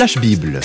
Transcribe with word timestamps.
Flash 0.00 0.16
Bible. 0.16 0.60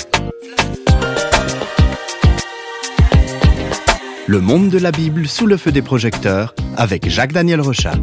Le 4.26 4.40
monde 4.40 4.70
de 4.70 4.78
la 4.78 4.90
Bible 4.90 5.28
sous 5.28 5.46
le 5.46 5.58
feu 5.58 5.72
des 5.72 5.82
projecteurs 5.82 6.54
avec 6.78 7.06
Jacques-Daniel 7.10 7.60
Rochat. 7.60 7.96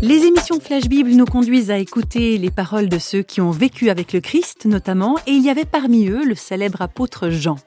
Les 0.00 0.24
émissions 0.24 0.60
Flash 0.60 0.84
Bible 0.88 1.10
nous 1.10 1.26
conduisent 1.26 1.70
à 1.70 1.76
écouter 1.76 2.38
les 2.38 2.50
paroles 2.50 2.88
de 2.88 2.98
ceux 2.98 3.20
qui 3.20 3.42
ont 3.42 3.50
vécu 3.50 3.90
avec 3.90 4.14
le 4.14 4.22
Christ 4.22 4.64
notamment, 4.64 5.18
et 5.26 5.32
il 5.32 5.42
y 5.42 5.50
avait 5.50 5.66
parmi 5.66 6.08
eux 6.08 6.24
le 6.24 6.34
célèbre 6.34 6.80
apôtre 6.80 7.28
Jean. 7.28 7.58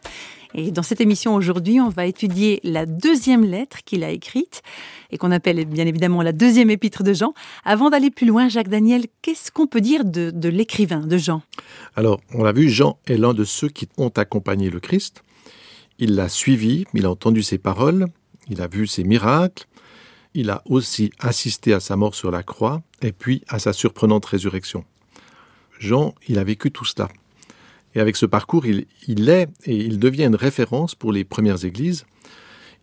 Et 0.55 0.71
dans 0.71 0.83
cette 0.83 1.01
émission 1.01 1.33
aujourd'hui, 1.35 1.81
on 1.81 1.89
va 1.89 2.05
étudier 2.05 2.59
la 2.63 2.85
deuxième 2.85 3.43
lettre 3.43 3.77
qu'il 3.83 4.03
a 4.03 4.11
écrite 4.11 4.61
et 5.09 5.17
qu'on 5.17 5.31
appelle 5.31 5.65
bien 5.65 5.87
évidemment 5.87 6.21
la 6.21 6.31
deuxième 6.31 6.69
épître 6.69 7.03
de 7.03 7.13
Jean. 7.13 7.33
Avant 7.65 7.89
d'aller 7.89 8.11
plus 8.11 8.27
loin, 8.27 8.49
Jacques 8.49 8.69
Daniel, 8.69 9.05
qu'est-ce 9.21 9.51
qu'on 9.51 9.65
peut 9.65 9.81
dire 9.81 10.05
de, 10.05 10.49
l'écrivain, 10.49 10.99
de 10.99 11.17
Jean? 11.17 11.41
Alors, 11.95 12.21
on 12.33 12.43
l'a 12.43 12.51
vu, 12.51 12.69
Jean 12.69 12.99
est 13.07 13.17
l'un 13.17 13.33
de 13.33 13.43
ceux 13.43 13.69
qui 13.69 13.87
ont 13.97 14.09
accompagné 14.09 14.69
le 14.69 14.79
Christ. 14.79 15.23
Il 15.97 16.15
l'a 16.15 16.29
suivi, 16.29 16.85
il 16.93 17.05
a 17.05 17.11
entendu 17.11 17.41
ses 17.41 17.57
paroles, 17.57 18.05
il 18.47 18.61
a 18.61 18.67
vu 18.67 18.85
ses 18.85 19.03
miracles, 19.03 19.65
il 20.35 20.49
a 20.51 20.61
aussi 20.65 21.11
assisté 21.19 21.73
à 21.73 21.79
sa 21.79 21.95
mort 21.95 22.13
sur 22.13 22.29
la 22.29 22.43
croix 22.43 22.81
et 23.01 23.11
puis 23.11 23.43
à 23.47 23.57
sa 23.57 23.73
surprenante 23.73 24.25
résurrection. 24.25 24.85
Jean, 25.79 26.13
il 26.27 26.37
a 26.37 26.43
vécu 26.43 26.71
tout 26.71 26.85
cela. 26.85 27.09
Et 27.95 27.99
avec 27.99 28.15
ce 28.15 28.25
parcours, 28.25 28.65
il, 28.65 29.29
est 29.29 29.49
et 29.65 29.75
il 29.75 29.99
devient 29.99 30.25
une 30.25 30.35
référence 30.35 30.95
pour 30.95 31.11
les 31.11 31.23
premières 31.23 31.63
églises. 31.65 32.05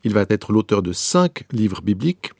Il 0.04 0.14
va 0.14 0.24
être 0.28 0.52
l'auteur 0.52 0.82
de 0.82 0.92
cinq 0.92 1.44
livres 1.52 1.82
bibliques 1.82 2.30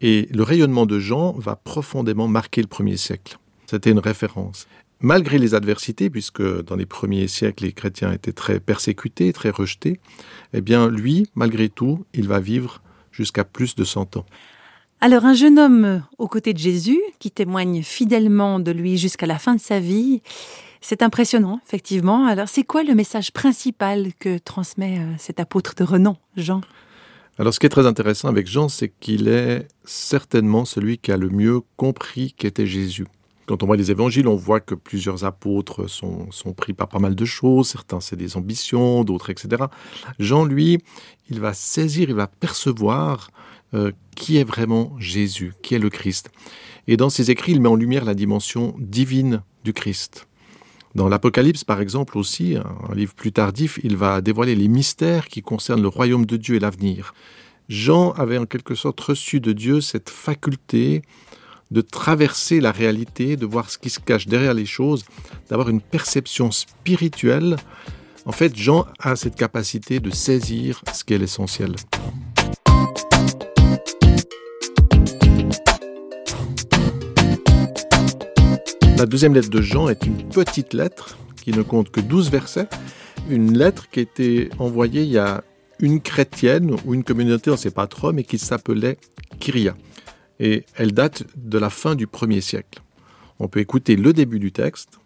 et 0.00 0.28
le 0.32 0.42
rayonnement 0.42 0.86
de 0.86 0.98
Jean 0.98 1.32
va 1.32 1.56
profondément 1.56 2.28
marquer 2.28 2.60
le 2.60 2.68
premier 2.68 2.96
siècle. 2.96 3.38
C'était 3.66 3.90
une 3.90 3.98
référence. 3.98 4.68
Malgré 5.00 5.38
les 5.38 5.54
adversités, 5.54 6.08
puisque 6.08 6.42
dans 6.62 6.76
les 6.76 6.86
premiers 6.86 7.28
siècles, 7.28 7.64
les 7.64 7.72
chrétiens 7.72 8.12
étaient 8.12 8.32
très 8.32 8.60
persécutés, 8.60 9.32
très 9.32 9.50
rejetés, 9.50 10.00
eh 10.54 10.60
bien, 10.60 10.88
lui, 10.88 11.28
malgré 11.34 11.68
tout, 11.68 12.06
il 12.14 12.28
va 12.28 12.40
vivre 12.40 12.80
jusqu'à 13.10 13.44
plus 13.44 13.74
de 13.74 13.84
100 13.84 14.16
ans. 14.16 14.26
Alors 15.00 15.26
un 15.26 15.34
jeune 15.34 15.58
homme 15.58 16.02
aux 16.18 16.26
côtés 16.26 16.54
de 16.54 16.58
Jésus, 16.58 17.00
qui 17.18 17.30
témoigne 17.30 17.82
fidèlement 17.82 18.58
de 18.58 18.70
lui 18.70 18.96
jusqu'à 18.96 19.26
la 19.26 19.38
fin 19.38 19.54
de 19.54 19.60
sa 19.60 19.78
vie, 19.78 20.22
c'est 20.80 21.02
impressionnant, 21.02 21.60
effectivement. 21.66 22.26
Alors, 22.26 22.48
c'est 22.48 22.62
quoi 22.62 22.82
le 22.82 22.94
message 22.94 23.32
principal 23.32 24.12
que 24.18 24.38
transmet 24.38 24.98
euh, 24.98 25.14
cet 25.18 25.40
apôtre 25.40 25.74
de 25.76 25.84
renom, 25.84 26.16
Jean? 26.36 26.60
Alors, 27.38 27.52
ce 27.52 27.60
qui 27.60 27.66
est 27.66 27.70
très 27.70 27.86
intéressant 27.86 28.28
avec 28.28 28.46
Jean, 28.46 28.68
c'est 28.68 28.88
qu'il 28.88 29.28
est 29.28 29.66
certainement 29.84 30.64
celui 30.64 30.98
qui 30.98 31.12
a 31.12 31.16
le 31.16 31.28
mieux 31.28 31.60
compris 31.76 32.32
qu'était 32.32 32.66
Jésus. 32.66 33.06
Quand 33.46 33.62
on 33.62 33.66
voit 33.66 33.76
les 33.76 33.90
évangiles, 33.90 34.26
on 34.28 34.36
voit 34.36 34.60
que 34.60 34.74
plusieurs 34.74 35.24
apôtres 35.24 35.88
sont, 35.88 36.30
sont 36.30 36.52
pris 36.52 36.72
par 36.72 36.88
pas 36.88 36.98
mal 36.98 37.14
de 37.14 37.24
choses. 37.24 37.68
Certains, 37.68 38.00
c'est 38.00 38.16
des 38.16 38.36
ambitions, 38.36 39.04
d'autres, 39.04 39.30
etc. 39.30 39.64
Jean, 40.18 40.44
lui, 40.44 40.78
il 41.30 41.40
va 41.40 41.52
saisir, 41.52 42.08
il 42.08 42.14
va 42.14 42.26
percevoir 42.26 43.30
euh, 43.76 43.92
qui 44.14 44.38
est 44.38 44.44
vraiment 44.44 44.96
Jésus, 44.98 45.52
qui 45.62 45.74
est 45.74 45.78
le 45.78 45.90
Christ? 45.90 46.30
Et 46.88 46.96
dans 46.96 47.10
ses 47.10 47.30
écrits, 47.30 47.52
il 47.52 47.60
met 47.60 47.68
en 47.68 47.76
lumière 47.76 48.04
la 48.04 48.14
dimension 48.14 48.74
divine 48.78 49.42
du 49.64 49.72
Christ. 49.72 50.26
Dans 50.94 51.08
l'Apocalypse, 51.08 51.62
par 51.62 51.80
exemple, 51.80 52.16
aussi, 52.16 52.56
un 52.56 52.94
livre 52.94 53.14
plus 53.14 53.30
tardif, 53.30 53.78
il 53.84 53.96
va 53.96 54.22
dévoiler 54.22 54.54
les 54.54 54.68
mystères 54.68 55.28
qui 55.28 55.42
concernent 55.42 55.82
le 55.82 55.88
royaume 55.88 56.24
de 56.24 56.38
Dieu 56.38 56.56
et 56.56 56.58
l'avenir. 56.58 57.12
Jean 57.68 58.12
avait 58.12 58.38
en 58.38 58.46
quelque 58.46 58.74
sorte 58.74 59.00
reçu 59.00 59.40
de 59.40 59.52
Dieu 59.52 59.80
cette 59.80 60.08
faculté 60.08 61.02
de 61.70 61.80
traverser 61.80 62.60
la 62.60 62.72
réalité, 62.72 63.36
de 63.36 63.44
voir 63.44 63.70
ce 63.70 63.78
qui 63.78 63.90
se 63.90 64.00
cache 64.00 64.26
derrière 64.26 64.54
les 64.54 64.66
choses, 64.66 65.04
d'avoir 65.50 65.68
une 65.68 65.80
perception 65.80 66.50
spirituelle. 66.50 67.56
En 68.24 68.32
fait, 68.32 68.56
Jean 68.56 68.86
a 69.00 69.16
cette 69.16 69.36
capacité 69.36 70.00
de 70.00 70.10
saisir 70.10 70.82
ce 70.92 71.04
qui 71.04 71.14
est 71.14 71.18
l'essentiel. 71.18 71.74
La 79.06 79.10
deuxième 79.10 79.34
lettre 79.34 79.50
de 79.50 79.62
Jean 79.62 79.88
est 79.88 80.04
une 80.04 80.28
petite 80.30 80.74
lettre 80.74 81.16
qui 81.40 81.52
ne 81.52 81.62
compte 81.62 81.92
que 81.92 82.00
12 82.00 82.28
versets. 82.28 82.66
Une 83.30 83.56
lettre 83.56 83.88
qui 83.88 84.00
a 84.00 84.02
été 84.02 84.50
envoyée 84.58 85.04
il 85.04 85.10
y 85.10 85.16
a 85.16 85.44
une 85.78 86.00
chrétienne 86.00 86.74
ou 86.84 86.92
une 86.92 87.04
communauté, 87.04 87.50
on 87.50 87.52
ne 87.52 87.58
sait 87.58 87.70
pas 87.70 87.86
trop, 87.86 88.10
mais 88.10 88.24
qui 88.24 88.36
s'appelait 88.36 88.98
Kyria. 89.38 89.76
Et 90.40 90.64
elle 90.74 90.90
date 90.90 91.22
de 91.36 91.56
la 91.56 91.70
fin 91.70 91.94
du 91.94 92.08
premier 92.08 92.40
siècle. 92.40 92.82
On 93.38 93.46
peut 93.46 93.60
écouter 93.60 93.94
le 93.94 94.12
début 94.12 94.40
du 94.40 94.50
texte. 94.50 94.98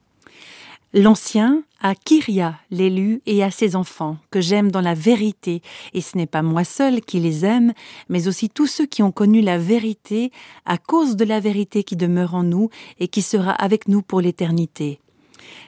L'Ancien 0.94 1.62
à 1.80 1.94
Kyria, 1.94 2.58
l'élu, 2.70 3.22
et 3.26 3.42
à 3.42 3.50
ses 3.50 3.74
enfants, 3.74 4.18
que 4.30 4.40
j'aime 4.40 4.70
dans 4.70 4.80
la 4.80 4.94
vérité, 4.94 5.62
et 5.94 6.00
ce 6.00 6.16
n'est 6.16 6.26
pas 6.26 6.42
moi 6.42 6.64
seul 6.64 7.00
qui 7.00 7.20
les 7.20 7.44
aime, 7.44 7.72
mais 8.08 8.28
aussi 8.28 8.50
tous 8.50 8.66
ceux 8.66 8.86
qui 8.86 9.02
ont 9.02 9.12
connu 9.12 9.40
la 9.40 9.58
vérité, 9.58 10.30
à 10.66 10.78
cause 10.78 11.16
de 11.16 11.24
la 11.24 11.40
vérité 11.40 11.82
qui 11.82 11.96
demeure 11.96 12.34
en 12.34 12.42
nous 12.42 12.68
et 12.98 13.08
qui 13.08 13.22
sera 13.22 13.52
avec 13.52 13.88
nous 13.88 14.02
pour 14.02 14.20
l'éternité. 14.20 15.00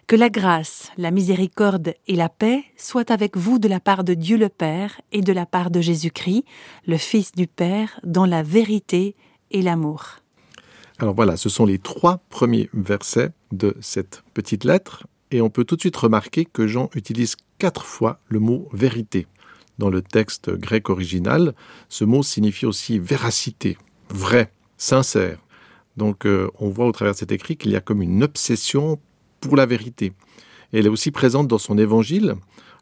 Que 0.06 0.16
la 0.16 0.28
grâce, 0.28 0.90
la 0.98 1.10
miséricorde 1.10 1.94
et 2.06 2.16
la 2.16 2.28
paix 2.28 2.64
soient 2.76 3.10
avec 3.10 3.36
vous 3.36 3.58
de 3.58 3.68
la 3.68 3.80
part 3.80 4.04
de 4.04 4.14
Dieu 4.14 4.36
le 4.36 4.48
Père 4.48 5.00
et 5.12 5.22
de 5.22 5.32
la 5.32 5.46
part 5.46 5.70
de 5.70 5.80
Jésus-Christ, 5.80 6.44
le 6.86 6.98
Fils 6.98 7.32
du 7.32 7.46
Père, 7.46 7.98
dans 8.04 8.26
la 8.26 8.42
vérité 8.42 9.16
et 9.50 9.62
l'amour. 9.62 10.18
Alors 10.98 11.14
voilà, 11.14 11.36
ce 11.36 11.48
sont 11.48 11.64
les 11.64 11.78
trois 11.78 12.20
premiers 12.28 12.68
versets 12.74 13.30
de 13.50 13.76
cette 13.80 14.22
petite 14.34 14.64
lettre 14.64 15.06
et 15.32 15.40
on 15.40 15.50
peut 15.50 15.64
tout 15.64 15.76
de 15.76 15.80
suite 15.80 15.96
remarquer 15.96 16.44
que 16.44 16.66
Jean 16.66 16.90
utilise 16.94 17.36
quatre 17.58 17.84
fois 17.84 18.20
le 18.28 18.38
mot 18.38 18.68
vérité. 18.72 19.26
Dans 19.78 19.90
le 19.90 20.02
texte 20.02 20.50
grec 20.50 20.90
original, 20.90 21.54
ce 21.88 22.04
mot 22.04 22.22
signifie 22.22 22.66
aussi 22.66 22.98
véracité, 22.98 23.78
vrai, 24.10 24.52
sincère. 24.76 25.38
Donc 25.96 26.26
euh, 26.26 26.50
on 26.58 26.68
voit 26.68 26.86
au 26.86 26.92
travers 26.92 27.14
de 27.14 27.18
cet 27.18 27.32
écrit 27.32 27.56
qu'il 27.56 27.72
y 27.72 27.76
a 27.76 27.80
comme 27.80 28.02
une 28.02 28.22
obsession 28.22 28.98
pour 29.40 29.56
la 29.56 29.66
vérité. 29.66 30.12
Elle 30.72 30.86
est 30.86 30.90
aussi 30.90 31.10
présente 31.10 31.48
dans 31.48 31.58
son 31.58 31.78
évangile, 31.78 32.34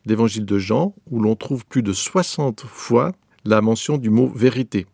l'évangile 0.06 0.44
de 0.44 0.59
Jean, 0.59 0.94
où 1.11 1.21
l'on 1.21 1.37
trouve 1.37 1.65
plus 1.67 1.82
de 1.82 1.93
60 1.93 2.62
fois 2.67 3.12
la 3.44 3.61
mention 3.61 3.97
du 3.97 4.11
mot 4.11 4.28
vérité. 4.28 4.87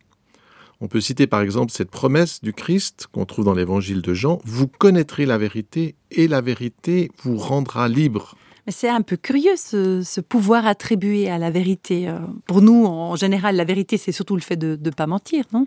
On 0.79 0.87
peut 0.87 1.01
citer 1.01 1.25
par 1.25 1.41
exemple 1.41 1.71
cette 1.71 1.89
promesse 1.89 2.41
du 2.41 2.53
Christ 2.53 3.07
qu'on 3.11 3.25
trouve 3.25 3.45
dans 3.45 3.55
l'évangile 3.55 4.01
de 4.01 4.13
Jean, 4.13 4.39
Vous 4.45 4.67
connaîtrez 4.67 5.25
la 5.25 5.39
vérité 5.39 5.95
et 6.11 6.27
la 6.27 6.41
vérité 6.41 7.09
vous 7.23 7.37
rendra 7.37 7.87
libre. 7.87 8.35
Mais 8.67 8.73
c'est 8.73 8.89
un 8.89 9.01
peu 9.01 9.15
curieux 9.15 9.55
ce, 9.55 10.03
ce, 10.03 10.21
pouvoir 10.21 10.67
attribué 10.67 11.29
à 11.29 11.37
la 11.37 11.49
vérité. 11.49 12.07
Euh, 12.09 12.19
pour 12.45 12.61
nous, 12.61 12.85
en 12.85 13.15
général, 13.15 13.55
la 13.55 13.63
vérité, 13.63 13.97
c'est 13.97 14.11
surtout 14.11 14.35
le 14.35 14.41
fait 14.41 14.57
de 14.57 14.77
ne 14.79 14.89
pas 14.91 15.07
mentir, 15.07 15.45
non? 15.53 15.65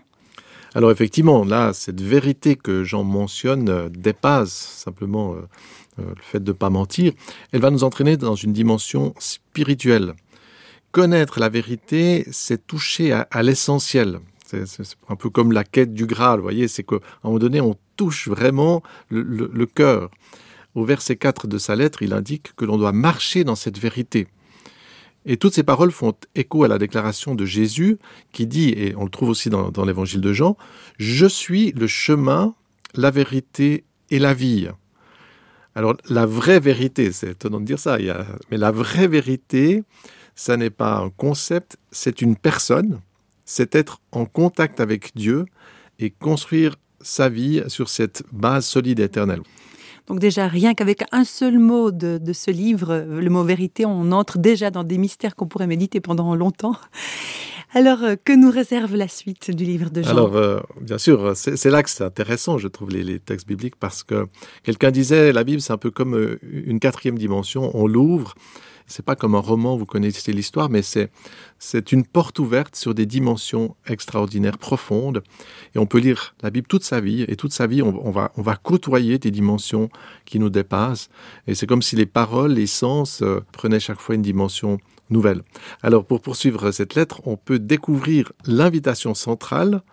Alors 0.73 0.91
effectivement, 0.91 1.43
là, 1.43 1.73
cette 1.73 1.99
vérité 1.99 2.55
que 2.55 2.85
Jean 2.85 3.03
mentionne 3.03 3.67
euh, 3.67 3.89
dépasse 3.89 4.51
simplement 4.53 5.33
euh, 5.33 5.41
le 5.97 6.21
fait 6.21 6.41
de 6.41 6.51
ne 6.51 6.57
pas 6.57 6.69
mentir. 6.69 7.11
Elle 7.51 7.59
va 7.59 7.71
nous 7.71 7.83
entraîner 7.83 8.15
dans 8.15 8.35
une 8.35 8.53
dimension 8.53 9.13
spirituelle. 9.19 10.13
Connaître 10.91 11.39
la 11.39 11.49
vérité, 11.49 12.25
c'est 12.31 12.65
toucher 12.65 13.11
à, 13.11 13.27
à 13.31 13.43
l'essentiel. 13.43 14.19
C'est 14.65 14.83
un 15.09 15.15
peu 15.15 15.29
comme 15.29 15.51
la 15.51 15.63
quête 15.63 15.93
du 15.93 16.05
Graal, 16.05 16.39
vous 16.39 16.43
voyez, 16.43 16.67
c'est 16.67 16.83
qu'à 16.83 16.95
un 16.95 17.29
moment 17.29 17.39
donné, 17.39 17.61
on 17.61 17.75
touche 17.95 18.27
vraiment 18.27 18.83
le, 19.09 19.65
cœur. 19.65 20.09
Au 20.75 20.85
verset 20.85 21.15
4 21.15 21.47
de 21.47 21.57
sa 21.57 21.75
lettre, 21.75 22.01
il 22.01 22.13
indique 22.13 22.55
que 22.55 22.65
l'on 22.65 22.77
doit 22.77 22.91
marcher 22.91 23.43
dans 23.43 23.55
cette 23.55 23.77
vérité. 23.77 24.27
Et 25.25 25.37
toutes 25.37 25.53
ces 25.53 25.63
paroles 25.63 25.91
font 25.91 26.13
écho 26.33 26.63
à 26.63 26.67
la 26.67 26.79
déclaration 26.79 27.35
de 27.35 27.45
Jésus 27.45 27.97
qui 28.31 28.47
dit, 28.47 28.69
et 28.69 28.95
on 28.95 29.03
le 29.03 29.09
trouve 29.09 29.29
aussi 29.29 29.49
dans, 29.49 29.85
l'évangile 29.85 30.21
de 30.21 30.33
Jean, 30.33 30.57
Je 30.97 31.27
suis 31.27 31.71
le 31.73 31.87
chemin, 31.87 32.55
la 32.95 33.11
vérité 33.11 33.83
et 34.09 34.19
la 34.19 34.33
vie. 34.33 34.67
Alors 35.75 35.95
la 36.09 36.25
vraie 36.25 36.59
vérité, 36.59 37.11
c'est 37.11 37.31
étonnant 37.31 37.59
de 37.59 37.65
dire 37.65 37.79
ça, 37.79 37.97
mais 38.49 38.57
la 38.57 38.71
vraie 38.71 39.07
vérité, 39.07 39.83
ça 40.35 40.57
n'est 40.57 40.71
pas 40.71 40.97
un 40.97 41.09
concept, 41.09 41.77
c'est 41.91 42.21
une 42.21 42.35
personne, 42.35 43.01
c'est 43.51 43.75
être 43.75 43.99
en 44.13 44.25
contact 44.25 44.79
avec 44.79 45.11
Dieu 45.13 45.45
et 45.99 46.09
construire 46.09 46.77
sa 47.01 47.27
vie 47.27 47.61
sur 47.67 47.89
cette 47.89 48.23
base 48.31 48.65
solide 48.65 48.99
et 49.01 49.03
éternelle. 49.03 49.41
Donc 50.07 50.19
déjà, 50.19 50.47
rien 50.47 50.73
qu'avec 50.73 51.03
un 51.11 51.25
seul 51.25 51.59
mot 51.59 51.91
de, 51.91 52.17
de, 52.17 52.33
ce 52.33 52.49
livre, 52.49 53.05
le 53.07 53.29
mot 53.29 53.43
vérité, 53.43 53.85
on 53.85 54.11
entre 54.13 54.37
déjà 54.39 54.71
dans 54.71 54.83
des 54.83 54.97
mystères 54.97 55.35
qu'on 55.35 55.47
pourrait 55.47 55.67
méditer 55.67 55.99
pendant 55.99 56.33
longtemps. 56.35 56.75
Alors, 57.73 58.03
euh, 58.03 58.15
que 58.23 58.33
nous 58.33 58.51
réserve 58.51 58.95
la 58.95 59.07
suite 59.07 59.51
du 59.51 59.63
livre 59.63 59.89
de 59.89 60.01
Jean? 60.01 60.11
Alors, 60.11 60.35
euh, 60.35 60.59
bien 60.81 60.97
sûr, 60.97 61.33
c'est 61.35 61.69
là 61.69 61.83
que 61.83 61.89
c'est 61.89 62.03
intéressant, 62.03 62.57
je 62.57 62.67
trouve, 62.67 62.89
les, 62.89 63.03
les, 63.03 63.19
textes 63.19 63.47
bibliques, 63.47 63.77
parce 63.77 64.03
que 64.03 64.27
quelqu'un 64.63 64.91
disait, 64.91 65.31
la 65.31 65.43
Bible, 65.43 65.61
c'est 65.61 65.71
un 65.71 65.77
peu 65.77 65.91
comme 65.91 66.15
euh, 66.15 66.39
une 66.41 66.79
quatrième 66.79 67.17
dimension, 67.17 67.71
on 67.73 67.87
l'ouvre, 67.87 68.35
C'est 68.91 69.05
pas 69.05 69.15
comme 69.15 69.35
un 69.35 69.39
roman, 69.39 69.77
vous 69.77 69.85
connaissez 69.85 70.33
l'histoire, 70.33 70.69
mais 70.69 70.81
c'est 70.81 71.09
c'est 71.59 71.91
une 71.93 72.03
porte 72.03 72.39
ouverte 72.39 72.75
sur 72.75 72.93
des 72.93 73.05
dimensions 73.05 73.75
extraordinaires, 73.87 74.57
profondes. 74.57 75.23
Et 75.73 75.79
on 75.79 75.85
peut 75.85 75.99
lire 75.99 76.35
la 76.43 76.49
Bible 76.49 76.67
toute 76.67 76.83
sa 76.83 76.99
vie, 76.99 77.23
et 77.27 77.37
toute 77.37 77.53
sa 77.53 77.67
vie, 77.67 77.81
on, 77.81 78.11
va 78.11 78.31
on 78.35 78.41
va 78.41 78.55
côtoyer 78.57 79.17
des 79.17 79.31
dimensions 79.31 79.89
qui 80.25 80.39
nous 80.39 80.49
dépassent. 80.49 81.09
Et 81.47 81.55
c'est 81.55 81.67
comme 81.67 81.81
si 81.81 81.95
les 81.95 82.05
paroles, 82.05 82.51
les 82.51 82.67
sens 82.67 83.21
euh, 83.21 83.39
prenaient 83.53 83.79
chaque 83.79 84.01
fois 84.01 84.15
une 84.15 84.21
dimension 84.21 84.77
nouvelle. 85.09 85.41
Alors 85.83 86.03
pour 86.05 86.19
poursuivre 86.19 86.71
cette 86.71 86.95
lettre, 86.95 87.21
on 87.25 87.37
peut 87.37 87.59
découvrir 87.59 88.33
l'invitation 88.45 89.13
centrale 89.13 89.83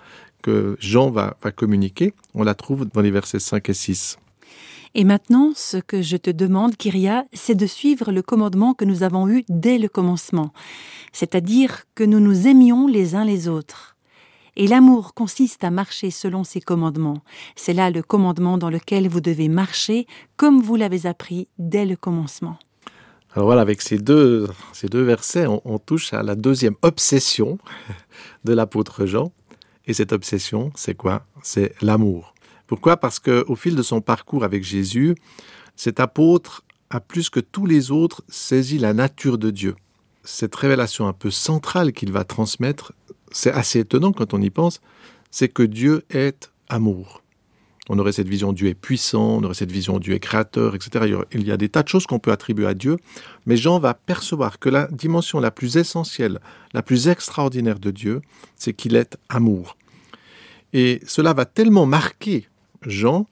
que 0.42 0.76
Jean 0.80 1.10
va, 1.10 1.36
va 1.42 1.52
communiquer. 1.52 2.14
On 2.34 2.42
la 2.42 2.54
trouve 2.54 2.86
dans 2.86 3.00
les 3.00 3.10
versets 3.10 3.38
5 3.38 3.68
et 3.68 3.74
6. 3.74 4.18
Et 5.00 5.04
maintenant, 5.04 5.52
ce 5.54 5.76
que 5.76 6.02
je 6.02 6.16
te 6.16 6.28
demande, 6.28 6.76
Kyria, 6.76 7.24
c'est 7.32 7.54
de 7.54 7.66
suivre 7.66 8.10
le 8.10 8.20
commandement 8.20 8.74
que 8.74 8.84
nous 8.84 9.04
avons 9.04 9.28
eu 9.28 9.44
dès 9.48 9.78
le 9.78 9.88
commencement, 9.88 10.52
c'est-à-dire 11.12 11.84
que 11.94 12.02
nous 12.02 12.18
nous 12.18 12.48
aimions 12.48 12.88
les 12.88 13.14
uns 13.14 13.24
les 13.24 13.46
autres. 13.46 13.96
Et 14.56 14.66
l'amour 14.66 15.14
consiste 15.14 15.62
à 15.62 15.70
marcher 15.70 16.10
selon 16.10 16.42
ces 16.42 16.60
commandements. 16.60 17.22
C'est 17.54 17.74
là 17.74 17.90
le 17.90 18.02
commandement 18.02 18.58
dans 18.58 18.70
lequel 18.70 19.06
vous 19.06 19.20
devez 19.20 19.46
marcher, 19.48 20.08
comme 20.36 20.60
vous 20.60 20.74
l'avez 20.74 21.06
appris 21.06 21.46
dès 21.60 21.86
le 21.86 21.94
commencement. 21.94 22.58
Alors 23.34 23.46
voilà, 23.46 23.62
avec 23.62 23.82
ces 23.82 23.98
deux, 23.98 24.48
ces 24.72 24.88
deux 24.88 25.02
versets, 25.02 25.46
on, 25.46 25.62
on 25.64 25.78
touche 25.78 26.12
à 26.12 26.24
la 26.24 26.34
deuxième 26.34 26.74
obsession 26.82 27.58
de 28.44 28.52
l'apôtre 28.52 29.06
Jean. 29.06 29.30
Et 29.86 29.92
cette 29.92 30.12
obsession, 30.12 30.72
c'est 30.74 30.96
quoi? 30.96 31.24
C'est 31.44 31.72
l'amour. 31.82 32.34
Pourquoi? 32.68 32.98
Parce 32.98 33.18
qu'au 33.18 33.56
fil 33.56 33.74
de 33.74 33.82
son 33.82 34.00
parcours 34.00 34.44
avec 34.44 34.62
Jésus, 34.62 35.16
cet 35.74 35.98
apôtre 35.98 36.64
a 36.90 37.00
plus 37.00 37.30
que 37.30 37.40
tous 37.40 37.66
les 37.66 37.90
autres 37.90 38.22
saisi 38.28 38.78
la 38.78 38.92
nature 38.92 39.38
de 39.38 39.50
Dieu. 39.50 39.74
Cette 40.22 40.54
révélation 40.54 41.08
un 41.08 41.14
peu 41.14 41.30
centrale 41.30 41.92
qu'il 41.92 42.12
va 42.12 42.24
transmettre, 42.24 42.92
c'est 43.32 43.50
assez 43.50 43.80
étonnant 43.80 44.12
quand 44.12 44.34
on 44.34 44.42
y 44.42 44.50
pense, 44.50 44.80
c'est 45.30 45.48
que 45.48 45.62
Dieu 45.62 46.04
est 46.10 46.50
amour. 46.68 47.22
On 47.88 47.98
aurait 47.98 48.12
cette 48.12 48.28
vision 48.28 48.52
Dieu 48.52 48.68
est 48.68 48.74
puissant, 48.74 49.38
on 49.38 49.44
aurait 49.44 49.54
cette 49.54 49.72
vision 49.72 49.98
Dieu 49.98 50.14
est 50.14 50.20
créateur, 50.20 50.74
etc. 50.74 51.16
Il 51.32 51.46
y 51.46 51.50
a 51.50 51.56
des 51.56 51.70
tas 51.70 51.82
de 51.82 51.88
choses 51.88 52.06
qu'on 52.06 52.18
peut 52.18 52.32
attribuer 52.32 52.66
à 52.66 52.74
Dieu, 52.74 52.98
mais 53.46 53.56
Jean 53.56 53.78
va 53.78 53.94
percevoir 53.94 54.58
que 54.58 54.68
la 54.68 54.88
dimension 54.88 55.40
la 55.40 55.50
plus 55.50 55.78
essentielle, 55.78 56.38
la 56.74 56.82
plus 56.82 57.08
extraordinaire 57.08 57.78
de 57.78 57.90
Dieu, 57.90 58.20
c'est 58.56 58.74
qu'il 58.74 58.94
est 58.94 59.16
amour. 59.30 59.78
Et 60.74 61.00
cela 61.06 61.32
va 61.32 61.46
tellement 61.46 61.86
marquer 61.86 62.46
Jean 62.82 63.26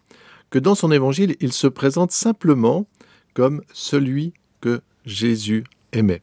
que 0.50 0.58
dans 0.58 0.74
son 0.74 0.92
évangile, 0.92 1.36
il 1.40 1.52
se 1.52 1.66
présente 1.66 2.12
simplement 2.12 2.86
comme 3.34 3.62
celui 3.72 4.32
que 4.60 4.80
Jésus 5.04 5.64
aimait. 5.92 6.22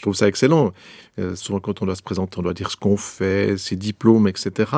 Je 0.00 0.02
trouve 0.02 0.14
ça 0.14 0.28
excellent. 0.28 0.72
Euh, 1.18 1.36
souvent, 1.36 1.60
quand 1.60 1.82
on 1.82 1.84
doit 1.84 1.94
se 1.94 2.02
présenter, 2.02 2.38
on 2.38 2.42
doit 2.42 2.54
dire 2.54 2.70
ce 2.70 2.76
qu'on 2.76 2.96
fait, 2.96 3.58
ses 3.58 3.76
diplômes, 3.76 4.26
etc. 4.28 4.70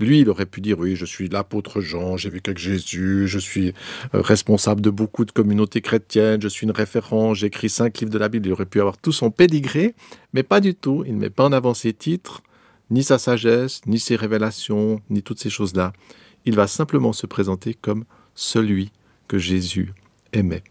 Lui, 0.00 0.22
il 0.22 0.28
aurait 0.28 0.44
pu 0.44 0.60
dire 0.60 0.76
oui, 0.80 0.96
je 0.96 1.04
suis 1.04 1.28
l'apôtre 1.28 1.80
Jean, 1.80 2.16
j'ai 2.16 2.30
vécu 2.30 2.50
avec 2.50 2.58
Jésus, 2.58 3.28
je 3.28 3.38
suis 3.38 3.68
euh, 4.12 4.22
responsable 4.22 4.80
de 4.80 4.90
beaucoup 4.90 5.24
de 5.24 5.30
communautés 5.30 5.82
chrétiennes, 5.82 6.42
je 6.42 6.48
suis 6.48 6.64
une 6.64 6.72
référence, 6.72 7.38
j'écris 7.38 7.68
cinq 7.68 8.00
livres 8.00 8.10
de 8.10 8.18
la 8.18 8.28
Bible. 8.28 8.48
Il 8.48 8.52
aurait 8.52 8.66
pu 8.66 8.80
avoir 8.80 8.98
tout 8.98 9.12
son 9.12 9.30
pédigré, 9.30 9.94
mais 10.32 10.42
pas 10.42 10.60
du 10.60 10.74
tout. 10.74 11.04
Il 11.06 11.14
ne 11.14 11.20
met 11.20 11.30
pas 11.30 11.44
en 11.44 11.52
avant 11.52 11.72
ses 11.72 11.92
titres, 11.92 12.42
ni 12.90 13.04
sa 13.04 13.18
sagesse, 13.18 13.82
ni 13.86 14.00
ses 14.00 14.16
révélations, 14.16 15.00
ni 15.10 15.22
toutes 15.22 15.38
ces 15.38 15.50
choses-là. 15.50 15.92
Il 16.46 16.54
va 16.54 16.66
simplement 16.66 17.12
se 17.12 17.26
présenter 17.26 17.74
comme 17.74 18.04
celui 18.34 18.92
que 19.28 19.36
Jésus 19.36 19.92
aimait. 20.32 20.62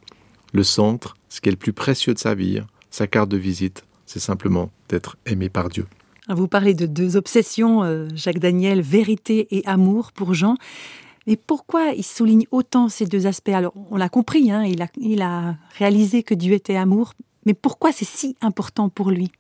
Le 0.54 0.63
centre, 0.63 1.16
ce 1.30 1.42
qui 1.42 1.50
est 1.50 1.51
le 1.51 1.57
plus 1.57 1.74
précieux 1.74 2.13
de 2.13 2.19
sa 2.19 2.33
vie, 2.33 2.62
sa 2.89 3.07
carte 3.07 3.30
de 3.30 3.38
visite, 3.38 3.83
c'est 4.06 4.19
simplement 4.19 4.72
d'être 4.88 5.18
aimé 5.25 5.50
par 5.50 5.68
Dieu. 5.68 5.86
Vous 6.30 6.48
parlez 6.48 6.74
de 6.74 6.86
deux 6.86 7.18
obsessions, 7.18 7.83
euh, 7.83 8.07
Jacques 8.16 8.39
Daniel, 8.39 8.81
vérité 8.81 9.48
et 9.51 9.66
amour 9.66 10.12
pour 10.12 10.33
Jean. 10.33 10.56
Mais 11.27 11.36
pourquoi 11.36 11.92
il 11.92 12.04
souligne 12.04 12.45
autant 12.51 12.88
ces 12.88 13.06
deux 13.06 13.27
aspects? 13.27 13.50
Alors, 13.50 13.74
on 13.92 13.98
l'a 13.98 14.10
compris, 14.10 14.51
hein, 14.51 14.63
il, 14.63 14.81
a, 14.81 14.88
il 14.98 15.22
a 15.22 15.57
réalisé 15.77 16.24
que 16.24 16.33
Dieu 16.33 16.54
était 16.54 16.77
amour, 16.77 17.13
mais 17.45 17.54
pourquoi 17.54 17.92
c'est 17.92 18.06
si 18.06 18.38
important 18.42 18.89
pour 18.89 19.12
lui? 19.12 19.31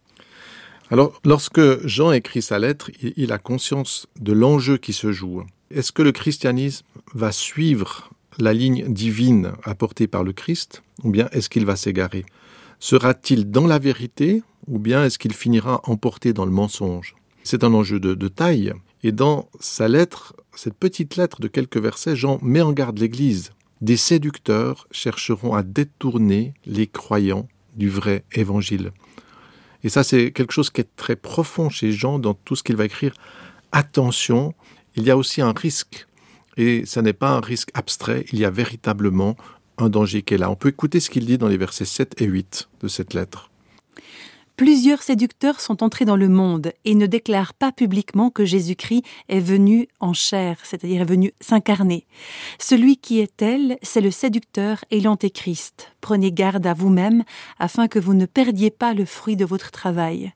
Alors, 0.91 1.19
lorsque 1.23 1.87
Jean 1.87 2.11
écrit 2.11 2.41
sa 2.41 2.59
lettre, 2.59 2.91
il, 3.01 3.13
il 3.15 3.31
a 3.31 3.37
conscience 3.37 4.07
de 4.19 4.33
l'enjeu 4.33 4.77
qui 4.77 4.93
se 4.93 5.11
joue. 5.11 5.43
Est-ce 5.71 5.91
que 5.91 6.03
le 6.03 6.11
christianisme 6.11 6.85
va 7.13 7.31
suivre 7.31 8.11
la 8.37 8.53
ligne 8.53 8.85
divine 8.87 9.53
apportée 9.63 10.07
par 10.07 10.23
le 10.23 10.31
Christ, 10.31 10.83
ou 11.03 11.09
bien 11.09 11.27
est-ce 11.31 11.49
qu'il 11.49 11.65
va 11.65 11.75
s'égarer? 11.75 12.25
Sera-t-il 12.79 13.49
dans 13.49 13.65
la 13.65 13.79
vérité, 13.79 14.43
ou 14.67 14.77
bien 14.77 15.03
est-ce 15.03 15.17
qu'il 15.17 15.33
finira 15.33 15.81
emporté 15.85 16.33
dans 16.33 16.45
le 16.45 16.51
mensonge? 16.51 17.15
C'est 17.43 17.63
un 17.63 17.73
enjeu 17.73 17.99
de, 17.99 18.13
de 18.13 18.27
taille, 18.27 18.73
et 19.03 19.11
dans 19.11 19.49
sa 19.59 19.87
lettre, 19.87 20.35
cette 20.55 20.75
petite 20.75 21.15
lettre 21.15 21.41
de 21.41 21.47
quelques 21.47 21.77
versets, 21.77 22.15
Jean 22.15 22.39
met 22.41 22.61
en 22.61 22.71
garde 22.71 22.99
l'Église. 22.99 23.51
Des 23.81 23.97
séducteurs 23.97 24.87
chercheront 24.91 25.53
à 25.53 25.63
détourner 25.63 26.53
les 26.65 26.87
croyants 26.87 27.47
du 27.75 27.89
vrai 27.89 28.23
évangile. 28.33 28.91
Et 29.83 29.89
ça, 29.89 30.03
c'est 30.03 30.31
quelque 30.31 30.53
chose 30.53 30.69
qui 30.69 30.81
est 30.81 30.95
très 30.95 31.15
profond 31.15 31.69
chez 31.69 31.91
Jean 31.91 32.19
dans 32.19 32.33
tout 32.33 32.55
ce 32.55 32.63
qu'il 32.63 32.75
va 32.75 32.85
écrire. 32.85 33.13
Attention, 33.71 34.53
il 34.95 35.03
y 35.03 35.11
a 35.11 35.17
aussi 35.17 35.41
un 35.41 35.53
risque. 35.53 36.07
Et 36.57 36.85
ce 36.85 36.99
n'est 36.99 37.13
pas 37.13 37.29
un 37.29 37.41
risque 37.41 37.69
abstrait, 37.73 38.25
il 38.31 38.39
y 38.39 38.45
a 38.45 38.49
véritablement 38.49 39.35
un 39.77 39.89
danger 39.89 40.21
qui 40.21 40.35
est 40.35 40.37
là. 40.37 40.49
On 40.49 40.55
peut 40.55 40.69
écouter 40.69 40.99
ce 40.99 41.09
qu'il 41.09 41.25
dit 41.25 41.37
dans 41.37 41.47
les 41.49 41.57
versets 41.57 41.85
7 41.85 42.21
et 42.21 42.25
8 42.25 42.69
de 42.81 42.87
cette 42.87 43.13
lettre. 43.13 43.49
Plusieurs 44.55 45.03
séducteurs 45.03 45.59
sont 45.59 45.83
entrés 45.83 46.05
dans 46.05 46.15
le 46.15 46.29
monde 46.29 46.71
et 46.85 46.95
ne 46.95 47.07
déclarent 47.07 47.53
pas 47.53 47.73
publiquement 47.73 48.29
que 48.29 48.45
Jésus-Christ 48.45 49.03
est 49.27 49.41
venu 49.41 49.89
en 49.99 50.13
chair, 50.13 50.59
c'est-à-dire 50.63 51.01
est 51.01 51.05
venu 51.05 51.33
s'incarner. 51.41 52.05
Celui 52.57 52.95
qui 52.95 53.19
est 53.19 53.35
tel, 53.35 53.77
c'est 53.81 53.99
le 53.99 54.11
séducteur 54.11 54.85
et 54.91 55.01
l'antéchrist. 55.01 55.91
Prenez 55.99 56.31
garde 56.31 56.65
à 56.65 56.73
vous-même 56.73 57.25
afin 57.59 57.89
que 57.89 57.99
vous 57.99 58.13
ne 58.13 58.25
perdiez 58.25 58.71
pas 58.71 58.93
le 58.93 59.03
fruit 59.03 59.35
de 59.35 59.43
votre 59.43 59.71
travail. 59.71 60.31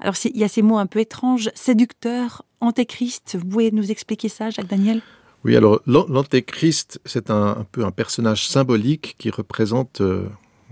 Alors 0.00 0.14
il 0.24 0.36
y 0.36 0.44
a 0.44 0.48
ces 0.48 0.62
mots 0.62 0.78
un 0.78 0.86
peu 0.86 0.98
étranges, 0.98 1.50
séducteur, 1.54 2.42
antéchrist. 2.60 3.36
Vous 3.38 3.46
pouvez 3.46 3.70
nous 3.70 3.90
expliquer 3.90 4.28
ça, 4.28 4.50
Jacques 4.50 4.68
Daniel? 4.68 5.02
Oui, 5.44 5.56
alors 5.56 5.80
l'antéchrist, 5.86 7.00
c'est 7.04 7.30
un, 7.30 7.66
peu 7.70 7.84
un 7.84 7.90
personnage 7.90 8.46
symbolique 8.46 9.16
qui 9.18 9.30
représente 9.30 10.00
euh, 10.00 10.28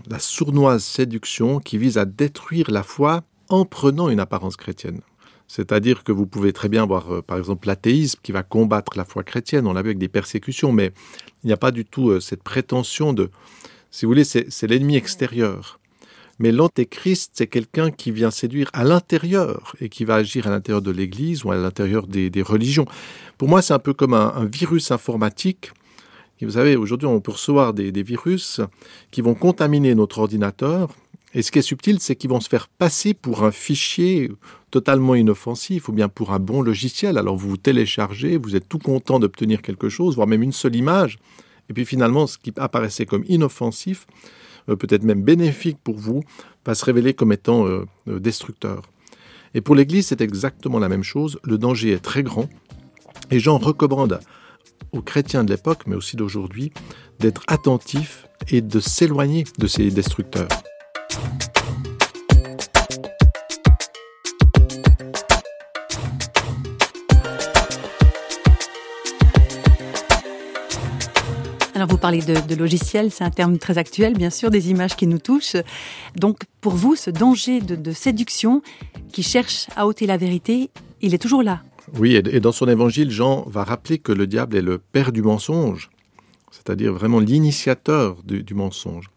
la 0.08 0.18
sournoise 0.18 0.84
séduction 0.84 1.58
qui 1.58 1.78
vise 1.78 1.98
à 1.98 2.04
détruire 2.04 2.70
la 2.70 2.82
foi 2.82 3.22
en 3.48 3.64
prenant 3.64 4.08
une 4.08 4.20
apparence 4.20 4.56
chrétienne. 4.56 5.00
C'est-à-dire 5.46 6.04
que 6.04 6.12
vous 6.12 6.26
pouvez 6.26 6.52
très 6.52 6.68
bien 6.68 6.84
voir, 6.84 7.14
euh, 7.14 7.22
par 7.22 7.38
exemple, 7.38 7.66
l'athéisme 7.66 8.20
qui 8.22 8.32
va 8.32 8.42
combattre 8.42 8.98
la 8.98 9.06
foi 9.06 9.24
chrétienne, 9.24 9.66
on 9.66 9.72
l'a 9.72 9.80
vu 9.80 9.88
avec 9.88 9.98
des 9.98 10.08
persécutions, 10.08 10.72
mais 10.72 10.92
il 11.42 11.46
n'y 11.46 11.52
a 11.54 11.56
pas 11.56 11.70
du 11.70 11.86
tout 11.86 12.10
euh, 12.10 12.20
cette 12.20 12.42
prétention 12.42 13.14
de, 13.14 13.30
si 13.90 14.04
vous 14.04 14.10
voulez, 14.10 14.24
c'est 14.24 14.66
l'ennemi 14.66 14.96
extérieur. 14.96 15.80
Mais 16.38 16.52
l'antéchrist, 16.52 17.32
c'est 17.34 17.46
quelqu'un 17.46 17.90
qui 17.90 18.12
vient 18.12 18.30
séduire 18.30 18.70
à 18.72 18.84
l'intérieur 18.84 19.74
et 19.80 19.88
qui 19.88 20.04
va 20.04 20.16
agir 20.16 20.46
à 20.46 20.50
l'intérieur 20.50 20.82
de 20.82 20.90
l'Église 20.90 21.44
ou 21.44 21.50
à 21.50 21.56
l'intérieur 21.56 22.06
des, 22.06 22.30
religions. 22.42 22.86
Pour 23.36 23.48
moi, 23.48 23.60
c'est 23.62 23.74
un 23.74 23.78
peu 23.78 23.92
comme 23.92 24.14
un, 24.14 24.44
virus 24.44 24.90
informatique. 24.90 25.72
Et 26.40 26.44
vous 26.44 26.52
savez, 26.52 26.76
aujourd'hui, 26.76 27.08
on 27.08 27.20
peut 27.20 27.32
recevoir 27.32 27.74
des, 27.74 27.90
des 27.90 28.04
virus 28.04 28.60
qui 29.10 29.20
vont 29.20 29.34
contaminer 29.34 29.96
notre 29.96 30.18
ordinateur. 30.18 30.94
Et 31.34 31.42
ce 31.42 31.50
qui 31.50 31.58
est 31.58 31.62
subtil, 31.62 31.98
c'est 32.00 32.14
qu'ils 32.14 32.30
vont 32.30 32.40
se 32.40 32.48
faire 32.48 32.68
passer 32.68 33.12
pour 33.12 33.42
un 33.42 33.50
fichier 33.50 34.30
totalement 34.70 35.14
inoffensif 35.14 35.88
ou 35.88 35.92
bien 35.92 36.08
pour 36.08 36.32
un 36.32 36.38
bon 36.38 36.62
logiciel. 36.62 37.18
Alors 37.18 37.36
vous 37.36 37.50
vous 37.50 37.56
téléchargez, 37.56 38.36
vous 38.36 38.54
êtes 38.54 38.68
tout 38.68 38.78
content 38.78 39.18
d'obtenir 39.18 39.60
quelque 39.60 39.88
chose, 39.88 40.14
voire 40.14 40.28
même 40.28 40.42
une 40.42 40.52
seule 40.52 40.76
image. 40.76 41.18
Et 41.68 41.72
puis 41.72 41.84
finalement, 41.84 42.26
ce 42.26 42.38
qui 42.38 42.52
apparaissait 42.56 43.04
comme 43.04 43.24
inoffensif, 43.28 44.06
peut-être 44.76 45.02
même 45.02 45.22
bénéfique 45.22 45.78
pour 45.82 45.96
vous, 45.96 46.22
va 46.66 46.74
se 46.74 46.84
révéler 46.84 47.14
comme 47.14 47.32
étant 47.32 47.66
euh, 47.66 47.86
destructeur. 48.06 48.82
Et 49.54 49.60
pour 49.60 49.74
l'Église, 49.74 50.08
c'est 50.08 50.20
exactement 50.20 50.78
la 50.78 50.88
même 50.88 51.02
chose. 51.02 51.38
Le 51.42 51.58
danger 51.58 51.92
est 51.92 52.02
très 52.02 52.22
grand. 52.22 52.48
Et 53.30 53.40
Jean 53.40 53.58
recommande 53.58 54.20
aux 54.92 55.02
chrétiens 55.02 55.44
de 55.44 55.50
l'époque, 55.50 55.82
mais 55.86 55.96
aussi 55.96 56.16
d'aujourd'hui, 56.16 56.72
d'être 57.18 57.42
attentifs 57.48 58.26
et 58.48 58.60
de 58.60 58.80
s'éloigner 58.80 59.44
de 59.58 59.66
ces 59.66 59.90
destructeurs. 59.90 60.48
Alors 71.78 71.90
vous 71.90 71.96
parlez 71.96 72.22
de, 72.22 72.34
de 72.44 72.54
logiciel, 72.56 73.12
c'est 73.12 73.22
un 73.22 73.30
terme 73.30 73.56
très 73.56 73.78
actuel, 73.78 74.14
bien 74.14 74.30
sûr, 74.30 74.50
des 74.50 74.68
images 74.68 74.96
qui 74.96 75.06
nous 75.06 75.20
touchent. 75.20 75.54
Donc 76.16 76.40
pour 76.60 76.72
vous, 76.72 76.96
ce 76.96 77.08
danger 77.08 77.60
de, 77.60 77.92
séduction 77.92 78.62
qui 79.12 79.22
cherche 79.22 79.68
à 79.76 79.86
ôter 79.86 80.04
la 80.04 80.16
vérité, 80.16 80.70
il 81.02 81.14
est 81.14 81.18
toujours 81.18 81.44
là. 81.44 81.62
Oui, 81.96 82.16
et 82.16 82.40
dans 82.40 82.50
son 82.50 82.66
évangile, 82.66 83.12
Jean 83.12 83.44
va 83.48 83.62
rappeler 83.62 83.98
que 83.98 84.10
le 84.10 84.26
diable 84.26 84.56
est 84.56 84.60
le 84.60 84.78
père 84.78 85.12
du 85.12 85.22
mensonge, 85.22 85.88
c'est-à-dire 86.50 86.92
vraiment 86.92 87.20
l'initiateur 87.20 88.24
du 88.24 88.54
mensonge. 88.54 89.08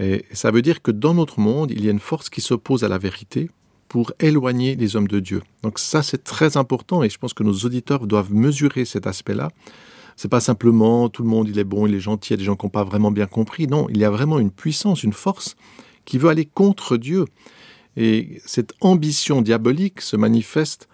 Et 0.00 0.24
ça 0.32 0.52
veut 0.52 0.62
dire 0.62 0.82
que 0.82 0.92
dans 0.92 1.14
notre 1.14 1.40
monde, 1.40 1.72
il 1.72 1.84
y 1.84 1.88
a 1.88 1.90
une 1.90 1.98
force 1.98 2.30
qui 2.30 2.40
s'oppose 2.40 2.84
à 2.84 2.88
la 2.88 2.98
vérité 2.98 3.50
pour 3.88 4.12
éloigner 4.20 4.76
les 4.76 4.94
hommes 4.94 5.08
de 5.08 5.18
Dieu. 5.18 5.42
Donc 5.64 5.80
ça, 5.80 6.04
c'est 6.04 6.22
très 6.22 6.56
important 6.56 7.02
et 7.02 7.10
je 7.10 7.18
pense 7.18 7.34
que 7.34 7.42
nos 7.42 7.64
auditeurs 7.64 8.06
doivent 8.06 8.32
mesurer 8.32 8.84
cet 8.84 9.08
aspect-là. 9.08 9.50
C'est 10.22 10.28
pas 10.28 10.40
simplement 10.40 11.08
tout 11.08 11.22
le 11.22 11.30
monde, 11.30 11.48
il 11.48 11.58
est 11.58 11.64
bon, 11.64 11.86
il 11.86 11.94
est 11.94 12.00
gentil, 12.00 12.28
il 12.28 12.32
y 12.32 12.34
a 12.34 12.36
des 12.36 12.44
gens 12.44 12.54
qui 12.54 12.66
n'ont 12.66 12.70
pas 12.70 12.84
vraiment 12.84 13.10
bien 13.10 13.24
compris. 13.24 13.66
Non, 13.66 13.86
il 13.88 13.96
y 13.96 14.04
a 14.04 14.10
vraiment 14.10 14.38
une 14.38 14.50
puissance, 14.50 15.02
une 15.02 15.14
force 15.14 15.56
qui 16.04 16.18
veut 16.18 16.28
aller 16.28 16.44
contre 16.44 16.98
Dieu. 16.98 17.24
Et 17.96 18.42
cette 18.44 18.74
ambition 18.82 19.40
diabolique 19.40 20.02
se 20.02 20.18
manifeste 20.18 20.90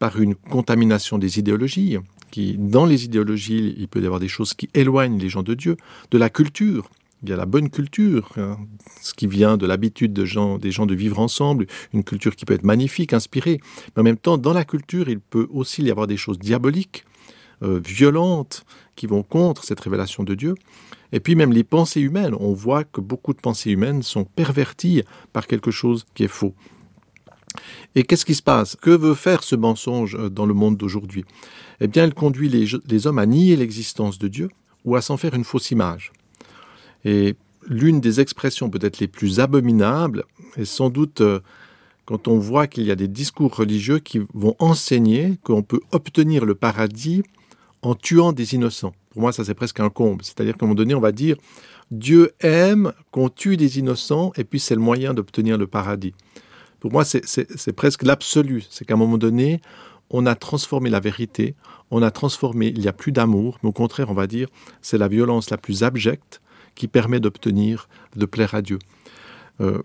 par 0.00 0.20
une 0.20 0.34
contamination 0.34 1.18
des 1.18 1.38
idéologies, 1.38 1.98
qui, 2.32 2.56
dans 2.58 2.84
les 2.84 3.04
idéologies, 3.04 3.76
il 3.78 3.86
peut 3.86 4.02
y 4.02 4.06
avoir 4.06 4.18
des 4.18 4.26
choses 4.26 4.54
qui 4.54 4.68
éloignent 4.74 5.20
les 5.20 5.28
gens 5.28 5.44
de 5.44 5.54
Dieu, 5.54 5.76
de 6.10 6.18
la 6.18 6.28
culture, 6.28 6.90
il 7.22 7.28
y 7.28 7.32
a 7.32 7.36
la 7.36 7.46
bonne 7.46 7.70
culture, 7.70 8.32
hein, 8.38 8.58
ce 9.00 9.14
qui 9.14 9.28
vient 9.28 9.56
de 9.56 9.66
l'habitude 9.66 10.12
des 10.12 10.26
gens 10.26 10.58
de 10.58 10.94
vivre 10.96 11.20
ensemble, 11.20 11.68
une 11.92 12.02
culture 12.02 12.34
qui 12.34 12.44
peut 12.44 12.54
être 12.54 12.64
magnifique, 12.64 13.12
inspirée. 13.12 13.60
Mais 13.94 14.00
en 14.00 14.02
même 14.02 14.18
temps, 14.18 14.36
dans 14.36 14.52
la 14.52 14.64
culture, 14.64 15.08
il 15.08 15.20
peut 15.20 15.46
aussi 15.52 15.84
y 15.84 15.92
avoir 15.92 16.08
des 16.08 16.16
choses 16.16 16.40
diaboliques, 16.40 17.04
euh, 17.62 17.80
violentes, 17.84 18.64
qui 18.96 19.06
vont 19.06 19.22
contre 19.22 19.64
cette 19.64 19.80
révélation 19.80 20.22
de 20.22 20.34
Dieu. 20.34 20.54
Et 21.12 21.20
puis 21.20 21.34
même 21.34 21.52
les 21.52 21.64
pensées 21.64 22.00
humaines, 22.00 22.34
on 22.38 22.52
voit 22.52 22.84
que 22.84 23.00
beaucoup 23.00 23.32
de 23.32 23.40
pensées 23.40 23.70
humaines 23.70 24.02
sont 24.02 24.24
perverties 24.24 25.02
par 25.32 25.46
quelque 25.46 25.70
chose 25.70 26.04
qui 26.14 26.24
est 26.24 26.28
faux. 26.28 26.54
Et 27.94 28.02
qu'est-ce 28.02 28.24
qui 28.24 28.34
se 28.34 28.42
passe? 28.42 28.76
Que 28.76 28.90
veut 28.90 29.14
faire 29.14 29.44
ce 29.44 29.54
mensonge 29.54 30.16
euh, 30.16 30.28
dans 30.28 30.46
le 30.46 30.54
monde 30.54 30.76
d'aujourd'hui? 30.76 31.24
Eh 31.80 31.86
bien, 31.86 32.04
il 32.04 32.14
conduit 32.14 32.48
les 32.48 33.06
hommes 33.06 33.18
à 33.18 33.26
nier 33.26 33.56
l'existence 33.56 34.18
de 34.18 34.28
Dieu 34.28 34.48
ou 34.84 34.96
à 34.96 35.02
s'en 35.02 35.16
faire 35.16 35.34
une 35.34 35.44
fausse 35.44 35.70
image. 35.70 36.12
Et 37.04 37.36
l'une 37.68 38.00
des 38.00 38.20
expressions 38.20 38.70
peut-être 38.70 38.98
les 38.98 39.08
plus 39.08 39.40
abominables 39.40 40.24
est 40.56 40.64
sans 40.64 40.90
doute 40.90 41.20
euh, 41.20 41.40
quand 42.04 42.28
on 42.28 42.38
voit 42.38 42.66
qu'il 42.66 42.84
y 42.84 42.90
a 42.90 42.96
des 42.96 43.08
discours 43.08 43.56
religieux 43.56 43.98
qui 43.98 44.20
vont 44.34 44.54
enseigner 44.58 45.38
qu'on 45.42 45.62
peut 45.62 45.80
obtenir 45.92 46.44
le 46.44 46.54
paradis 46.54 47.22
en 47.86 47.94
tuant 47.94 48.32
des 48.32 48.54
innocents. 48.54 48.92
Pour 49.10 49.22
moi, 49.22 49.32
ça 49.32 49.44
c'est 49.44 49.54
presque 49.54 49.80
un 49.80 49.90
comble. 49.90 50.24
C'est-à-dire 50.24 50.56
qu'à 50.56 50.64
un 50.64 50.68
moment 50.68 50.76
donné, 50.76 50.94
on 50.94 51.00
va 51.00 51.12
dire 51.12 51.36
Dieu 51.90 52.32
aime 52.40 52.92
qu'on 53.10 53.28
tue 53.28 53.56
des 53.56 53.78
innocents 53.78 54.32
et 54.36 54.44
puis 54.44 54.58
c'est 54.58 54.74
le 54.74 54.80
moyen 54.80 55.14
d'obtenir 55.14 55.58
le 55.58 55.66
paradis. 55.66 56.14
Pour 56.80 56.92
moi, 56.92 57.04
c'est 57.04 57.72
presque 57.72 58.02
l'absolu. 58.02 58.64
C'est 58.68 58.84
qu'à 58.84 58.94
un 58.94 58.98
moment 58.98 59.16
donné, 59.16 59.62
on 60.10 60.26
a 60.26 60.34
transformé 60.34 60.90
la 60.90 61.00
vérité, 61.00 61.54
on 61.90 62.02
a 62.02 62.10
transformé, 62.10 62.68
il 62.68 62.80
n'y 62.80 62.88
a 62.88 62.92
plus 62.92 63.12
d'amour, 63.12 63.58
mais 63.62 63.70
au 63.70 63.72
contraire, 63.72 64.10
on 64.10 64.14
va 64.14 64.26
dire, 64.26 64.48
c'est 64.82 64.98
la 64.98 65.08
violence 65.08 65.50
la 65.50 65.56
plus 65.56 65.82
abjecte, 65.82 66.42
qui 66.74 66.88
permet 66.88 67.20
d'obtenir, 67.20 67.88
de 68.16 68.26
plaire 68.26 68.54
à 68.54 68.62
Dieu. 68.62 68.78
Euh, 69.60 69.82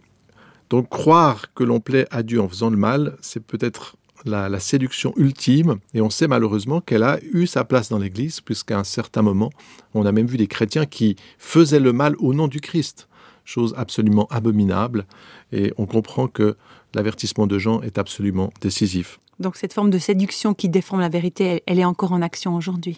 donc 0.69 0.89
croire 0.89 1.53
que 1.53 1.63
l'on 1.63 1.79
plaît 1.79 2.07
à 2.11 2.23
Dieu 2.23 2.41
en 2.41 2.49
faisant 2.49 2.69
le 2.69 2.77
mal, 2.77 3.17
c'est 3.21 3.43
peut-être 3.43 3.95
la, 4.25 4.59
séduction 4.59 5.13
ultime, 5.17 5.77
et 5.93 6.01
on 6.01 6.09
sait 6.09 6.27
malheureusement 6.27 6.81
qu'elle 6.81 7.03
a 7.03 7.19
eu 7.31 7.47
sa 7.47 7.63
place 7.63 7.89
dans 7.89 7.99
l'Église, 7.99 8.41
puisqu'à 8.41 8.77
un 8.77 8.83
certain 8.83 9.21
moment, 9.21 9.49
on 9.93 10.05
a 10.05 10.11
même 10.11 10.27
vu 10.27 10.37
des 10.37 10.47
chrétiens 10.47 10.85
qui 10.85 11.15
faisaient 11.37 11.79
le 11.79 11.93
mal 11.93 12.15
au 12.19 12.33
nom 12.33 12.47
du 12.47 12.61
Christ, 12.61 13.07
chose 13.45 13.73
absolument 13.77 14.27
abominable, 14.29 15.05
et 15.51 15.73
on 15.77 15.85
comprend 15.85 16.27
que 16.27 16.55
l'avertissement 16.93 17.47
de 17.47 17.57
Jean 17.57 17.81
est 17.81 17.97
absolument 17.97 18.51
décisif. 18.61 19.19
Donc 19.39 19.55
cette 19.55 19.73
forme 19.73 19.89
de 19.89 19.99
séduction 19.99 20.53
qui 20.53 20.69
déforme 20.69 20.99
la 20.99 21.09
vérité, 21.09 21.63
elle 21.65 21.79
est 21.79 21.85
encore 21.85 22.11
en 22.11 22.21
action 22.21 22.55
aujourd'hui 22.55 22.97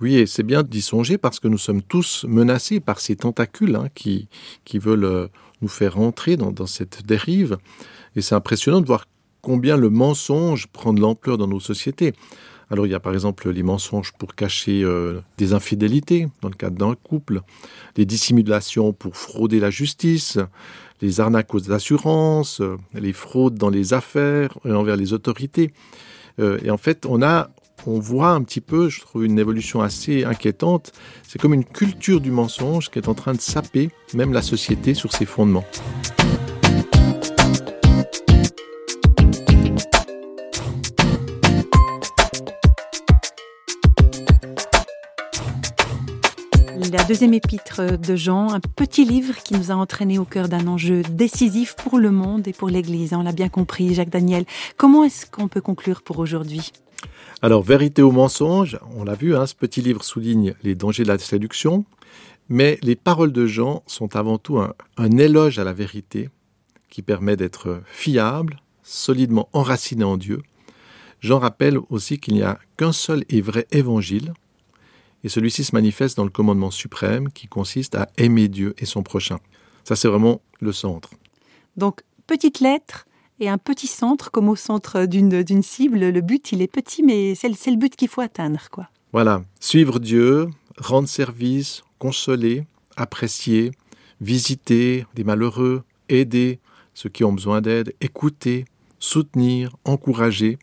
oui, 0.00 0.14
et 0.16 0.26
c'est 0.26 0.44
bien 0.44 0.62
d'y 0.62 0.80
songer 0.80 1.18
parce 1.18 1.40
que 1.40 1.48
nous 1.48 1.58
sommes 1.58 1.82
tous 1.82 2.24
menacés 2.28 2.78
par 2.78 3.00
ces 3.00 3.16
tentacules 3.16 3.74
hein, 3.74 3.88
qui, 3.94 4.28
qui 4.64 4.78
veulent 4.78 5.04
euh, 5.04 5.26
nous 5.60 5.68
faire 5.68 5.94
rentrer 5.94 6.36
dans, 6.36 6.66
cette 6.66 7.04
dérive. 7.04 7.58
Et 8.14 8.20
c'est 8.20 8.36
impressionnant 8.36 8.80
de 8.80 8.86
voir 8.86 9.06
combien 9.42 9.76
le 9.76 9.90
mensonge 9.90 10.66
prend 10.66 10.92
de 10.92 11.00
l'ampleur 11.00 11.38
dans 11.38 11.46
nos 11.46 11.60
sociétés. 11.60 12.14
Alors 12.70 12.86
il 12.86 12.90
y 12.90 12.94
a 12.94 13.00
par 13.00 13.14
exemple 13.14 13.48
les 13.50 13.62
mensonges 13.62 14.12
pour 14.12 14.34
cacher 14.34 14.82
euh, 14.82 15.20
des 15.38 15.54
infidélités 15.54 16.28
dans 16.42 16.48
le 16.48 16.54
cadre 16.54 16.76
d'un 16.76 16.94
couple, 16.94 17.40
les 17.96 18.04
dissimulations 18.04 18.92
pour 18.92 19.16
frauder 19.16 19.58
la 19.58 19.70
justice, 19.70 20.38
les 21.00 21.20
arnaques 21.20 21.54
aux 21.54 21.72
assurances, 21.72 22.60
euh, 22.60 22.76
les 22.92 23.14
fraudes 23.14 23.54
dans 23.54 23.70
les 23.70 23.94
affaires 23.94 24.58
et 24.64 24.72
envers 24.72 24.96
les 24.96 25.12
autorités. 25.12 25.72
et 26.38 26.70
en 26.70 26.76
fait, 26.76 27.04
on 27.04 27.20
a 27.20 27.50
on 27.88 27.98
voit 27.98 28.30
un 28.30 28.42
petit 28.42 28.60
peu, 28.60 28.88
je 28.88 29.00
trouve, 29.00 29.24
une 29.24 29.38
évolution 29.38 29.80
assez 29.80 30.24
inquiétante. 30.24 30.92
C'est 31.26 31.40
comme 31.40 31.54
une 31.54 31.64
culture 31.64 32.20
du 32.20 32.30
mensonge 32.30 32.90
qui 32.90 32.98
est 32.98 33.08
en 33.08 33.14
train 33.14 33.32
de 33.32 33.40
saper 33.40 33.90
même 34.14 34.32
la 34.32 34.42
société 34.42 34.94
sur 34.94 35.12
ses 35.12 35.24
fondements. 35.24 35.64
La 46.80 47.02
deuxième 47.02 47.34
épître 47.34 47.98
de 47.98 48.14
Jean, 48.14 48.52
un 48.52 48.60
petit 48.60 49.04
livre 49.04 49.34
qui 49.42 49.54
nous 49.54 49.72
a 49.72 49.74
entraînés 49.74 50.18
au 50.18 50.24
cœur 50.24 50.48
d'un 50.48 50.68
enjeu 50.68 51.02
décisif 51.02 51.74
pour 51.74 51.98
le 51.98 52.12
monde 52.12 52.46
et 52.46 52.52
pour 52.52 52.68
l'Église. 52.68 53.12
On 53.14 53.22
l'a 53.22 53.32
bien 53.32 53.48
compris, 53.48 53.94
Jacques 53.94 54.10
Daniel. 54.10 54.44
Comment 54.76 55.02
est-ce 55.02 55.26
qu'on 55.26 55.48
peut 55.48 55.60
conclure 55.60 56.02
pour 56.02 56.20
aujourd'hui? 56.20 56.70
Alors, 57.42 57.62
vérité 57.62 58.00
ou 58.00 58.12
mensonge, 58.12 58.78
on 58.94 59.02
l'a 59.02 59.16
vu, 59.16 59.34
hein, 59.34 59.46
ce 59.46 59.56
petit 59.56 59.82
livre 59.82 60.04
souligne 60.04 60.54
les 60.62 60.76
dangers 60.76 61.02
de 61.02 61.08
la 61.08 61.18
séduction, 61.18 61.84
mais 62.48 62.78
les 62.82 62.94
paroles 62.94 63.32
de 63.32 63.46
Jean 63.46 63.82
sont 63.86 64.14
avant 64.14 64.38
tout 64.38 64.58
un, 64.58 65.18
éloge 65.18 65.58
à 65.58 65.64
la 65.64 65.72
vérité 65.72 66.30
qui 66.90 67.02
permet 67.02 67.36
d'être 67.36 67.82
fiable, 67.86 68.60
solidement 68.84 69.48
enraciné 69.52 70.04
en 70.04 70.16
Dieu. 70.16 70.42
Jean 71.20 71.40
rappelle 71.40 71.78
aussi 71.90 72.18
qu'il 72.18 72.34
n'y 72.34 72.42
a 72.42 72.58
qu'un 72.76 72.92
seul 72.92 73.24
et 73.28 73.40
vrai 73.40 73.66
évangile, 73.72 74.32
et 75.24 75.28
celui-ci 75.28 75.64
se 75.64 75.74
manifeste 75.74 76.16
dans 76.16 76.24
le 76.24 76.30
commandement 76.30 76.70
suprême 76.70 77.30
qui 77.30 77.46
consiste 77.48 77.94
à 77.94 78.08
aimer 78.16 78.48
Dieu 78.48 78.74
et 78.78 78.86
son 78.86 79.02
prochain. 79.02 79.38
Ça, 79.84 79.96
c'est 79.96 80.08
vraiment 80.08 80.40
le 80.60 80.72
centre. 80.72 81.10
Donc, 81.76 82.02
petite 82.26 82.60
lettre, 82.60 83.06
et 83.40 83.48
un 83.48 83.58
petit 83.58 83.86
centre 83.86 84.30
comme 84.30 84.48
au 84.48 84.56
centre 84.56 85.06
d'une 85.06 85.62
cible. 85.62 86.00
Le 86.00 86.20
but, 86.20 86.52
il 86.52 86.62
est 86.62 86.72
petit, 86.72 87.02
mais 87.02 87.34
c'est 87.34 87.48
le 87.48 87.76
but 87.76 87.94
qu'il 87.94 88.08
faut 88.08 88.20
atteindre. 88.20 88.60
quoi. 88.70 88.88
Voilà, 89.12 89.42
suivre 89.60 89.98
Dieu, 89.98 90.48
rendre 90.76 91.08
service, 91.08 91.82
consoler, 91.98 92.66
apprécier, 92.96 93.70
visiter 94.20 95.06
des 95.14 95.24
malheureux, 95.24 95.84
aider 96.08 96.58
ceux 96.94 97.08
qui 97.08 97.24
ont 97.24 97.32
besoin 97.32 97.60
d'aide, 97.60 97.94
écouter, 98.00 98.64
soutenir, 98.98 99.76
encourager. 99.84 100.58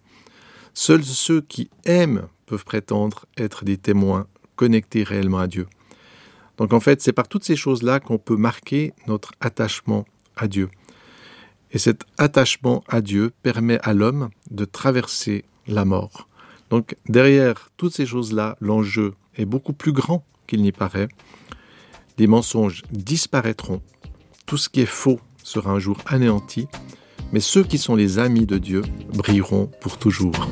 Seuls 0.74 1.04
ceux 1.04 1.42
qui 1.42 1.70
aiment 1.86 2.28
peuvent 2.46 2.66
prétendre 2.66 3.26
être 3.38 3.64
des 3.64 3.78
témoins 3.78 4.28
connectés 4.56 5.04
réellement 5.04 5.40
à 5.40 5.48
Dieu. 5.48 5.68
Donc 6.58 6.74
en 6.74 6.80
fait, 6.80 7.02
c'est 7.02 7.14
par 7.14 7.28
toutes 7.28 7.44
ces 7.44 7.56
choses-là 7.56 8.00
qu'on 8.00 8.18
peut 8.18 8.38
marquer 8.38 8.94
notre 9.08 9.34
attachement 9.42 10.06
à 10.36 10.48
Dieu. 10.48 10.70
Et 11.72 11.78
cet 11.78 12.04
attachement 12.18 12.84
à 12.88 13.02
Dieu 13.02 13.34
permet 13.44 13.80
à 13.82 13.94
l'homme 13.94 14.30
de 14.52 14.66
traverser 14.66 15.44
la 15.68 15.84
mort. 15.84 16.28
Donc 16.70 16.96
derrière 17.10 17.70
toutes 17.78 17.94
ces 17.94 18.06
choses-là, 18.06 18.58
l'enjeu 18.62 19.14
est 19.36 19.46
beaucoup 19.46 19.74
plus 19.74 19.92
grand 19.92 20.24
qu'il 20.48 20.62
n'y 20.62 20.72
paraît. 20.72 21.10
Les 22.18 22.28
mensonges 22.28 22.84
disparaîtront, 22.92 23.82
tout 24.46 24.58
ce 24.58 24.70
qui 24.70 24.82
est 24.82 24.86
faux 24.86 25.20
sera 25.44 25.72
un 25.72 25.80
jour 25.80 25.98
anéanti, 26.06 26.68
mais 27.34 27.40
ceux 27.40 27.64
qui 27.64 27.78
sont 27.78 27.96
les 27.96 28.20
amis 28.20 28.46
de 28.46 28.58
Dieu 28.58 28.84
brilleront 29.14 29.70
pour 29.82 29.98
toujours. 29.98 30.52